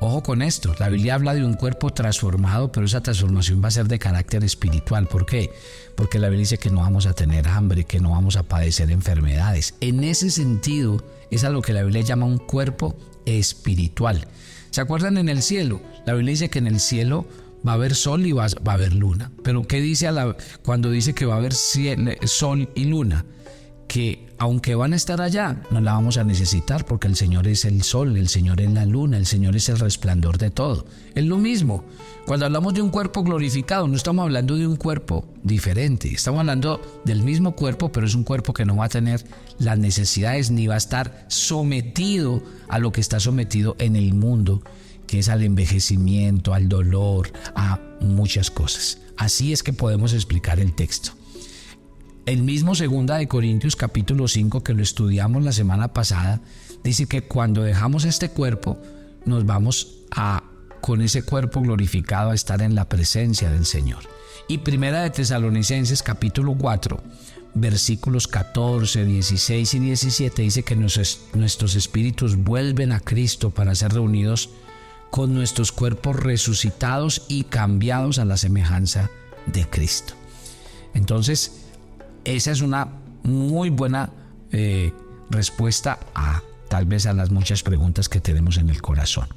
ojo 0.00 0.22
con 0.22 0.42
esto, 0.42 0.74
la 0.78 0.88
Biblia 0.88 1.14
habla 1.14 1.34
de 1.34 1.44
un 1.44 1.54
cuerpo 1.54 1.90
transformado, 1.90 2.72
pero 2.72 2.86
esa 2.86 3.02
transformación 3.02 3.62
va 3.62 3.68
a 3.68 3.72
ser 3.72 3.86
de 3.86 3.98
carácter 3.98 4.42
espiritual. 4.42 5.06
¿Por 5.06 5.26
qué? 5.26 5.50
Porque 5.94 6.18
la 6.18 6.28
Biblia 6.28 6.42
dice 6.42 6.58
que 6.58 6.70
no 6.70 6.80
vamos 6.80 7.06
a 7.06 7.12
tener 7.12 7.46
hambre, 7.46 7.84
que 7.84 8.00
no 8.00 8.10
vamos 8.10 8.36
a 8.36 8.42
padecer 8.42 8.90
enfermedades. 8.90 9.74
En 9.80 10.02
ese 10.02 10.30
sentido, 10.30 11.04
es 11.30 11.44
a 11.44 11.50
lo 11.50 11.62
que 11.62 11.72
la 11.72 11.82
Biblia 11.82 12.02
llama 12.02 12.26
un 12.26 12.38
cuerpo 12.38 12.96
espiritual. 13.26 14.26
¿Se 14.70 14.80
acuerdan 14.80 15.18
en 15.18 15.28
el 15.28 15.42
cielo? 15.42 15.80
La 16.06 16.14
Biblia 16.14 16.32
dice 16.32 16.50
que 16.50 16.58
en 16.58 16.66
el 16.66 16.80
cielo 16.80 17.26
va 17.66 17.72
a 17.72 17.74
haber 17.74 17.94
sol 17.94 18.26
y 18.26 18.32
va, 18.32 18.46
a 18.46 18.72
haber 18.72 18.94
luna. 18.94 19.30
Pero 19.42 19.62
¿qué 19.62 19.80
dice 19.80 20.08
cuando 20.62 20.90
dice 20.90 21.14
que 21.14 21.26
va 21.26 21.34
a 21.34 21.38
haber 21.38 21.54
sol 21.54 22.68
y 22.74 22.84
luna? 22.84 23.24
Que 23.88 24.26
aunque 24.38 24.74
van 24.74 24.92
a 24.92 24.96
estar 24.96 25.20
allá, 25.20 25.62
no 25.70 25.80
la 25.80 25.92
vamos 25.92 26.16
a 26.16 26.24
necesitar 26.24 26.84
porque 26.84 27.06
el 27.06 27.14
Señor 27.14 27.46
es 27.46 27.64
el 27.64 27.82
sol, 27.82 28.16
el 28.16 28.28
Señor 28.28 28.60
es 28.60 28.72
la 28.72 28.86
luna, 28.86 29.16
el 29.16 29.26
Señor 29.26 29.54
es 29.54 29.68
el 29.68 29.78
resplandor 29.78 30.38
de 30.38 30.50
todo. 30.50 30.86
Es 31.14 31.24
lo 31.24 31.38
mismo. 31.38 31.84
Cuando 32.26 32.46
hablamos 32.46 32.74
de 32.74 32.82
un 32.82 32.90
cuerpo 32.90 33.22
glorificado, 33.22 33.86
no 33.86 33.94
estamos 33.94 34.24
hablando 34.24 34.56
de 34.56 34.66
un 34.66 34.76
cuerpo 34.76 35.26
diferente, 35.42 36.08
estamos 36.08 36.40
hablando 36.40 36.80
del 37.04 37.22
mismo 37.22 37.54
cuerpo, 37.54 37.92
pero 37.92 38.06
es 38.06 38.14
un 38.14 38.24
cuerpo 38.24 38.52
que 38.52 38.64
no 38.64 38.76
va 38.76 38.86
a 38.86 38.88
tener 38.88 39.24
las 39.58 39.78
necesidades 39.78 40.50
ni 40.50 40.66
va 40.66 40.74
a 40.74 40.78
estar 40.78 41.26
sometido 41.28 42.42
a 42.68 42.78
lo 42.78 42.90
que 42.90 43.00
está 43.00 43.20
sometido 43.20 43.76
en 43.78 43.94
el 43.94 44.14
mundo 44.14 44.62
que 45.12 45.18
es 45.18 45.28
al 45.28 45.42
envejecimiento, 45.42 46.54
al 46.54 46.70
dolor, 46.70 47.30
a 47.54 47.78
muchas 48.00 48.50
cosas. 48.50 48.96
Así 49.18 49.52
es 49.52 49.62
que 49.62 49.74
podemos 49.74 50.14
explicar 50.14 50.58
el 50.58 50.72
texto. 50.72 51.10
El 52.24 52.42
mismo 52.42 52.74
segunda 52.74 53.18
de 53.18 53.28
Corintios 53.28 53.76
capítulo 53.76 54.26
5 54.26 54.62
que 54.62 54.72
lo 54.72 54.82
estudiamos 54.82 55.44
la 55.44 55.52
semana 55.52 55.92
pasada, 55.92 56.40
dice 56.82 57.04
que 57.04 57.20
cuando 57.20 57.62
dejamos 57.62 58.06
este 58.06 58.30
cuerpo, 58.30 58.78
nos 59.26 59.44
vamos 59.44 59.98
a 60.12 60.44
con 60.80 61.02
ese 61.02 61.22
cuerpo 61.22 61.60
glorificado 61.60 62.30
a 62.30 62.34
estar 62.34 62.62
en 62.62 62.74
la 62.74 62.88
presencia 62.88 63.50
del 63.50 63.66
Señor. 63.66 64.04
Y 64.48 64.58
primera 64.58 65.02
de 65.02 65.10
Tesalonicenses 65.10 66.02
capítulo 66.02 66.56
4, 66.56 67.02
versículos 67.52 68.28
14, 68.28 69.04
16 69.04 69.74
y 69.74 69.78
17 69.78 70.40
dice 70.40 70.62
que 70.62 70.74
nuestros 70.74 71.74
espíritus 71.74 72.36
vuelven 72.36 72.92
a 72.92 73.00
Cristo 73.00 73.50
para 73.50 73.74
ser 73.74 73.92
reunidos 73.92 74.48
con 75.12 75.34
nuestros 75.34 75.72
cuerpos 75.72 76.16
resucitados 76.16 77.26
y 77.28 77.44
cambiados 77.44 78.18
a 78.18 78.24
la 78.24 78.38
semejanza 78.38 79.10
de 79.44 79.68
Cristo. 79.68 80.14
Entonces, 80.94 81.66
esa 82.24 82.50
es 82.50 82.62
una 82.62 82.88
muy 83.22 83.68
buena 83.68 84.10
eh, 84.52 84.90
respuesta 85.28 85.98
a 86.14 86.40
tal 86.70 86.86
vez 86.86 87.04
a 87.04 87.12
las 87.12 87.30
muchas 87.30 87.62
preguntas 87.62 88.08
que 88.08 88.22
tenemos 88.22 88.56
en 88.56 88.70
el 88.70 88.80
corazón. 88.80 89.28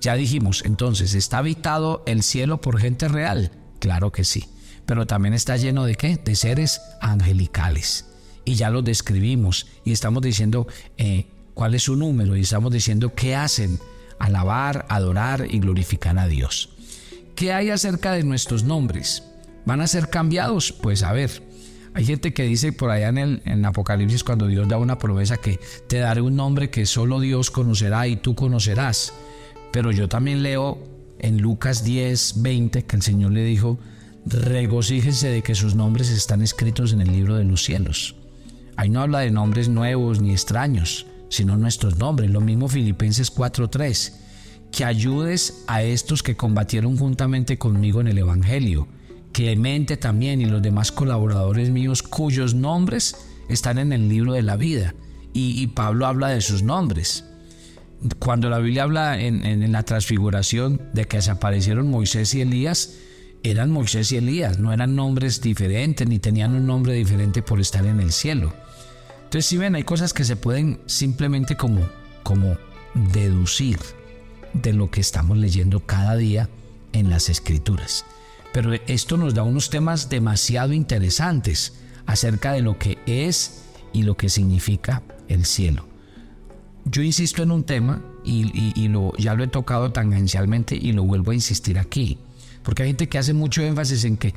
Ya 0.00 0.14
dijimos, 0.14 0.62
entonces, 0.64 1.14
¿está 1.14 1.38
habitado 1.38 2.04
el 2.06 2.22
cielo 2.22 2.60
por 2.60 2.78
gente 2.78 3.08
real? 3.08 3.50
Claro 3.80 4.12
que 4.12 4.22
sí, 4.22 4.44
pero 4.86 5.08
también 5.08 5.34
está 5.34 5.56
lleno 5.56 5.84
de 5.84 5.96
qué? 5.96 6.16
De 6.16 6.36
seres 6.36 6.80
angelicales. 7.00 8.06
Y 8.44 8.54
ya 8.54 8.70
lo 8.70 8.82
describimos 8.82 9.66
y 9.84 9.90
estamos 9.90 10.22
diciendo 10.22 10.68
eh, 10.96 11.26
cuál 11.54 11.74
es 11.74 11.82
su 11.82 11.96
número 11.96 12.36
y 12.36 12.42
estamos 12.42 12.72
diciendo 12.72 13.12
qué 13.16 13.34
hacen 13.34 13.80
alabar, 14.18 14.86
adorar 14.88 15.46
y 15.48 15.58
glorificar 15.58 16.18
a 16.18 16.26
Dios. 16.26 16.70
¿Qué 17.34 17.52
hay 17.52 17.70
acerca 17.70 18.12
de 18.12 18.24
nuestros 18.24 18.64
nombres? 18.64 19.22
¿Van 19.64 19.80
a 19.80 19.86
ser 19.86 20.10
cambiados? 20.10 20.72
Pues 20.72 21.02
a 21.02 21.12
ver, 21.12 21.42
hay 21.94 22.04
gente 22.04 22.32
que 22.32 22.44
dice 22.44 22.72
por 22.72 22.90
allá 22.90 23.08
en 23.08 23.42
el 23.44 23.64
Apocalipsis 23.64 24.24
cuando 24.24 24.46
Dios 24.46 24.68
da 24.68 24.78
una 24.78 24.98
promesa 24.98 25.36
que 25.36 25.60
te 25.88 25.98
daré 25.98 26.20
un 26.20 26.36
nombre 26.36 26.70
que 26.70 26.86
solo 26.86 27.20
Dios 27.20 27.50
conocerá 27.50 28.06
y 28.06 28.16
tú 28.16 28.34
conocerás. 28.34 29.12
Pero 29.72 29.92
yo 29.92 30.08
también 30.08 30.42
leo 30.42 30.78
en 31.18 31.40
Lucas 31.40 31.84
10, 31.84 32.42
20 32.42 32.84
que 32.84 32.96
el 32.96 33.02
Señor 33.02 33.32
le 33.32 33.44
dijo, 33.44 33.78
regocíjense 34.26 35.28
de 35.28 35.42
que 35.42 35.54
sus 35.54 35.74
nombres 35.74 36.10
están 36.10 36.42
escritos 36.42 36.92
en 36.92 37.00
el 37.00 37.12
libro 37.12 37.36
de 37.36 37.44
los 37.44 37.64
cielos. 37.64 38.14
Ahí 38.76 38.90
no 38.90 39.00
habla 39.00 39.20
de 39.20 39.30
nombres 39.30 39.68
nuevos 39.68 40.20
ni 40.20 40.30
extraños, 40.30 41.06
sino 41.28 41.56
nuestros 41.56 41.98
nombres. 41.98 42.30
Lo 42.30 42.40
mismo 42.40 42.68
Filipenses 42.68 43.30
4:3, 43.30 44.12
que 44.72 44.84
ayudes 44.84 45.64
a 45.66 45.82
estos 45.82 46.22
que 46.22 46.36
combatieron 46.36 46.96
juntamente 46.96 47.58
conmigo 47.58 48.00
en 48.00 48.08
el 48.08 48.18
Evangelio. 48.18 48.88
Clemente 49.32 49.96
también 49.96 50.40
y 50.40 50.46
los 50.46 50.62
demás 50.62 50.90
colaboradores 50.90 51.70
míos 51.70 52.02
cuyos 52.02 52.54
nombres 52.54 53.16
están 53.48 53.78
en 53.78 53.92
el 53.92 54.08
libro 54.08 54.32
de 54.32 54.42
la 54.42 54.56
vida. 54.56 54.94
Y, 55.32 55.68
Pablo 55.68 56.06
habla 56.06 56.28
de 56.28 56.40
sus 56.40 56.64
nombres. 56.64 57.24
Cuando 58.18 58.50
la 58.50 58.58
Biblia 58.58 58.82
habla 58.82 59.20
en, 59.20 59.44
en 59.46 59.70
la 59.70 59.84
transfiguración 59.84 60.80
de 60.94 61.04
que 61.04 61.22
se 61.22 61.30
aparecieron 61.30 61.90
Moisés 61.90 62.34
y 62.34 62.40
Elías, 62.40 62.96
eran 63.44 63.70
Moisés 63.70 64.10
y 64.10 64.16
Elías, 64.16 64.58
no 64.58 64.72
eran 64.72 64.96
nombres 64.96 65.40
diferentes 65.40 66.08
ni 66.08 66.18
tenían 66.18 66.54
un 66.54 66.66
nombre 66.66 66.92
diferente 66.94 67.40
por 67.42 67.60
estar 67.60 67.86
en 67.86 68.00
el 68.00 68.12
cielo. 68.12 68.52
Entonces, 69.28 69.44
si 69.44 69.58
ven, 69.58 69.74
hay 69.74 69.84
cosas 69.84 70.14
que 70.14 70.24
se 70.24 70.36
pueden 70.36 70.80
simplemente 70.86 71.54
como, 71.54 71.86
como 72.22 72.56
deducir 72.94 73.78
de 74.54 74.72
lo 74.72 74.90
que 74.90 75.02
estamos 75.02 75.36
leyendo 75.36 75.80
cada 75.80 76.16
día 76.16 76.48
en 76.94 77.10
las 77.10 77.28
escrituras. 77.28 78.06
Pero 78.54 78.72
esto 78.86 79.18
nos 79.18 79.34
da 79.34 79.42
unos 79.42 79.68
temas 79.68 80.08
demasiado 80.08 80.72
interesantes 80.72 81.74
acerca 82.06 82.52
de 82.52 82.62
lo 82.62 82.78
que 82.78 82.96
es 83.04 83.64
y 83.92 84.04
lo 84.04 84.16
que 84.16 84.30
significa 84.30 85.02
el 85.28 85.44
cielo. 85.44 85.84
Yo 86.86 87.02
insisto 87.02 87.42
en 87.42 87.50
un 87.50 87.64
tema 87.64 88.02
y, 88.24 88.88
lo, 88.88 89.12
ya 89.18 89.34
lo 89.34 89.44
he 89.44 89.48
tocado 89.48 89.92
tangencialmente 89.92 90.74
y 90.74 90.92
lo 90.92 91.04
vuelvo 91.04 91.32
a 91.32 91.34
insistir 91.34 91.78
aquí, 91.78 92.16
porque 92.62 92.82
hay 92.82 92.88
gente 92.88 93.10
que 93.10 93.18
hace 93.18 93.34
mucho 93.34 93.60
énfasis 93.60 94.04
en 94.04 94.16
que, 94.16 94.32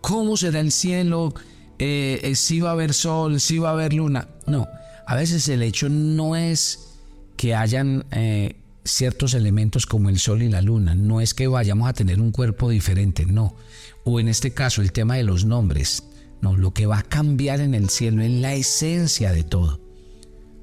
¿cómo 0.00 0.36
será 0.36 0.60
el 0.60 0.70
cielo? 0.70 1.34
Eh, 1.82 2.20
eh, 2.22 2.34
si 2.34 2.60
va 2.60 2.68
a 2.68 2.72
haber 2.72 2.92
sol, 2.92 3.40
si 3.40 3.58
va 3.58 3.70
a 3.70 3.72
haber 3.72 3.94
luna. 3.94 4.28
No, 4.46 4.68
A 5.06 5.16
veces 5.16 5.48
el 5.48 5.62
hecho 5.62 5.88
no 5.88 6.36
es 6.36 6.98
que 7.38 7.54
hayan 7.54 8.04
eh, 8.10 8.56
ciertos 8.84 9.32
elementos 9.32 9.86
como 9.86 10.10
el 10.10 10.18
sol 10.18 10.42
y 10.42 10.50
la 10.50 10.60
luna, 10.60 10.94
no 10.94 11.22
es 11.22 11.32
que 11.32 11.48
vayamos 11.48 11.88
a 11.88 11.94
tener 11.94 12.20
un 12.20 12.32
cuerpo 12.32 12.68
diferente, 12.68 13.24
no. 13.24 13.56
O 14.04 14.20
en 14.20 14.28
este 14.28 14.52
caso 14.52 14.82
el 14.82 14.92
tema 14.92 15.16
de 15.16 15.24
los 15.24 15.46
nombres, 15.46 16.04
no, 16.42 16.54
lo 16.54 16.74
que 16.74 16.84
va 16.84 16.98
a 16.98 17.02
cambiar 17.02 17.60
en 17.60 17.74
el 17.74 17.88
cielo 17.88 18.22
es 18.22 18.30
la 18.30 18.52
esencia 18.52 19.32
de 19.32 19.42
todo. 19.42 19.80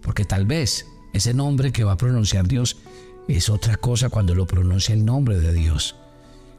Porque 0.04 0.24
tal 0.24 0.46
vez 0.46 0.86
ese 1.14 1.34
nombre 1.34 1.72
que 1.72 1.84
va 1.84 1.94
a 1.94 1.98
pronunciar 1.98 2.48
Dios 2.48 2.78
es 3.28 3.50
otra 3.50 3.76
cosa 3.78 4.10
cuando 4.10 4.36
lo 4.36 4.46
pronuncia 4.46 4.94
el 4.94 5.04
nombre 5.04 5.40
de 5.40 5.52
Dios. 5.52 5.96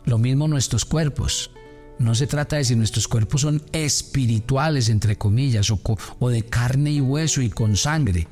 Lo 0.04 0.18
mismo 0.18 0.48
nuestros 0.48 0.84
cuerpos. 0.84 1.52
No 1.98 2.14
se 2.14 2.28
trata 2.28 2.56
de 2.56 2.64
si 2.64 2.76
nuestros 2.76 3.08
cuerpos 3.08 3.40
son 3.40 3.62
espirituales, 3.72 4.88
entre 4.88 5.16
comillas, 5.16 5.70
o, 5.70 6.30
de 6.30 6.42
carne 6.44 6.92
y 6.92 7.00
hueso 7.00 7.42
y 7.42 7.50
con 7.50 7.76
sangre. 7.76 8.28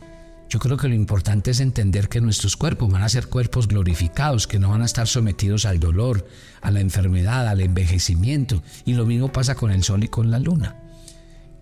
Yo 0.49 0.61
creo 0.61 0.77
que 0.77 0.89
lo 0.89 0.95
importante 0.95 1.51
es 1.51 1.59
entender 1.59 2.09
que 2.09 2.21
nuestros 2.21 2.57
cuerpos 2.57 2.93
van 2.93 3.03
a 3.03 3.09
ser 3.09 3.27
cuerpos 3.27 3.67
glorificados, 3.67 4.47
que 4.47 4.61
no 4.61 4.71
van 4.71 4.83
a 4.83 4.85
estar 4.85 5.09
sometidos 5.09 5.67
al 5.67 5.81
dolor, 5.81 6.29
a 6.63 6.71
la 6.71 6.81
enfermedad, 6.81 7.49
al 7.49 7.61
envejecimiento. 7.61 8.63
Y 8.85 8.95
lo 8.95 9.05
mismo 9.05 9.33
pasa 9.33 9.57
con 9.57 9.73
el 9.73 9.83
sol 9.83 10.05
y 10.05 10.09
con 10.09 10.31
la 10.31 10.39
luna. 10.39 10.77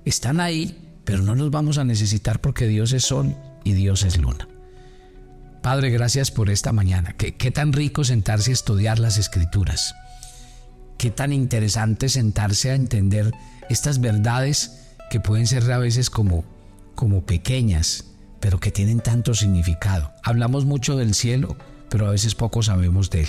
Están 0.04 0.40
ahí, 0.40 0.76
pero 1.04 1.22
no 1.22 1.34
los 1.34 1.50
vamos 1.50 1.78
a 1.78 1.84
necesitar 1.84 2.42
porque 2.42 2.66
Dios 2.66 2.92
es 2.92 3.04
sol 3.04 3.34
y 3.64 3.72
Dios 3.72 4.02
es 4.02 4.18
luna. 4.18 4.46
Padre, 5.62 5.88
gracias 5.88 6.30
por 6.30 6.50
esta 6.50 6.72
mañana. 6.72 7.14
Qué, 7.16 7.36
qué 7.36 7.50
tan 7.50 7.72
rico 7.72 8.04
sentarse 8.04 8.50
a 8.50 8.52
estudiar 8.52 8.98
las 8.98 9.16
escrituras. 9.16 9.94
Qué 10.98 11.10
tan 11.10 11.32
interesante 11.32 12.08
sentarse 12.08 12.70
a 12.70 12.74
entender 12.74 13.32
estas 13.68 14.00
verdades 14.00 14.80
que 15.10 15.20
pueden 15.20 15.46
ser 15.46 15.70
a 15.70 15.78
veces 15.78 16.10
como, 16.10 16.44
como 16.94 17.24
pequeñas, 17.24 18.06
pero 18.40 18.60
que 18.60 18.70
tienen 18.70 19.00
tanto 19.00 19.34
significado. 19.34 20.12
Hablamos 20.22 20.64
mucho 20.64 20.96
del 20.96 21.14
cielo, 21.14 21.56
pero 21.88 22.06
a 22.06 22.10
veces 22.10 22.34
poco 22.34 22.62
sabemos 22.62 23.10
de 23.10 23.22
él. 23.22 23.28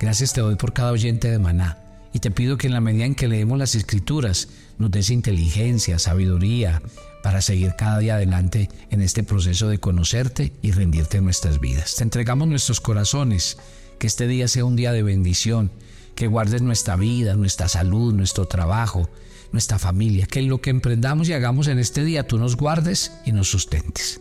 Gracias 0.00 0.32
te 0.32 0.40
doy 0.40 0.56
por 0.56 0.72
cada 0.72 0.92
oyente 0.92 1.30
de 1.30 1.38
Maná 1.38 1.78
y 2.12 2.20
te 2.20 2.30
pido 2.30 2.56
que 2.56 2.66
en 2.66 2.72
la 2.72 2.80
medida 2.80 3.04
en 3.04 3.14
que 3.14 3.28
leemos 3.28 3.58
las 3.58 3.74
escrituras 3.74 4.48
nos 4.78 4.90
des 4.90 5.10
inteligencia, 5.10 5.98
sabiduría 5.98 6.82
para 7.22 7.40
seguir 7.40 7.74
cada 7.76 7.98
día 7.98 8.16
adelante 8.16 8.68
en 8.90 9.00
este 9.00 9.22
proceso 9.22 9.68
de 9.68 9.78
conocerte 9.78 10.52
y 10.62 10.72
rendirte 10.72 11.18
en 11.18 11.24
nuestras 11.24 11.58
vidas. 11.58 11.96
Te 11.96 12.04
entregamos 12.04 12.48
nuestros 12.48 12.80
corazones, 12.80 13.56
que 13.98 14.06
este 14.06 14.26
día 14.26 14.46
sea 14.46 14.64
un 14.64 14.76
día 14.76 14.92
de 14.92 15.02
bendición, 15.02 15.70
que 16.14 16.26
guardes 16.26 16.62
nuestra 16.62 16.96
vida, 16.96 17.34
nuestra 17.34 17.68
salud, 17.68 18.14
nuestro 18.14 18.46
trabajo, 18.46 19.08
nuestra 19.52 19.78
familia, 19.78 20.26
que 20.26 20.42
lo 20.42 20.60
que 20.60 20.70
emprendamos 20.70 21.28
y 21.28 21.32
hagamos 21.32 21.68
en 21.68 21.78
este 21.78 22.04
día 22.04 22.26
tú 22.26 22.38
nos 22.38 22.56
guardes 22.56 23.12
y 23.24 23.32
nos 23.32 23.48
sustentes. 23.48 24.20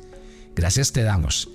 Gracias 0.55 0.91
te 0.91 1.03
damos 1.03 1.49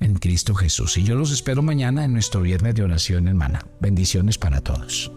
en 0.00 0.14
Cristo 0.14 0.54
Jesús. 0.54 0.96
Y 0.96 1.04
yo 1.04 1.14
los 1.14 1.32
espero 1.32 1.62
mañana 1.62 2.04
en 2.04 2.12
nuestro 2.12 2.40
viernes 2.40 2.74
de 2.74 2.84
oración, 2.84 3.28
hermana. 3.28 3.66
Bendiciones 3.80 4.38
para 4.38 4.60
todos. 4.60 5.10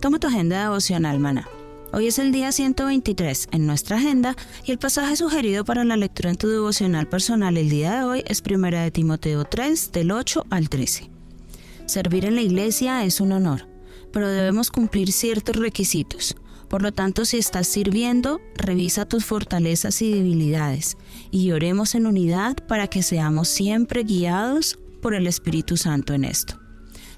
Toma 0.00 0.18
tu 0.18 0.26
agenda 0.26 0.60
devocional, 0.60 1.18
mana. 1.18 1.48
Hoy 1.96 2.08
es 2.08 2.18
el 2.18 2.32
día 2.32 2.50
123 2.50 3.50
en 3.52 3.68
nuestra 3.68 3.98
agenda 3.98 4.34
y 4.64 4.72
el 4.72 4.78
pasaje 4.78 5.14
sugerido 5.14 5.64
para 5.64 5.84
la 5.84 5.96
lectura 5.96 6.30
en 6.30 6.36
tu 6.36 6.48
devocional 6.48 7.08
personal 7.08 7.56
el 7.56 7.70
día 7.70 7.94
de 7.94 8.02
hoy 8.02 8.24
es 8.26 8.42
1 8.44 8.68
de 8.68 8.90
Timoteo 8.90 9.44
3 9.44 9.92
del 9.92 10.10
8 10.10 10.44
al 10.50 10.68
13. 10.68 11.08
Servir 11.86 12.24
en 12.24 12.34
la 12.34 12.42
iglesia 12.42 13.04
es 13.04 13.20
un 13.20 13.30
honor, 13.30 13.68
pero 14.12 14.26
debemos 14.26 14.72
cumplir 14.72 15.12
ciertos 15.12 15.54
requisitos. 15.54 16.34
Por 16.68 16.82
lo 16.82 16.90
tanto, 16.90 17.24
si 17.24 17.38
estás 17.38 17.68
sirviendo, 17.68 18.40
revisa 18.56 19.06
tus 19.06 19.24
fortalezas 19.24 20.02
y 20.02 20.12
debilidades 20.12 20.96
y 21.30 21.52
oremos 21.52 21.94
en 21.94 22.08
unidad 22.08 22.56
para 22.66 22.88
que 22.88 23.04
seamos 23.04 23.46
siempre 23.46 24.02
guiados 24.02 24.80
por 25.00 25.14
el 25.14 25.28
Espíritu 25.28 25.76
Santo 25.76 26.12
en 26.12 26.24
esto. 26.24 26.63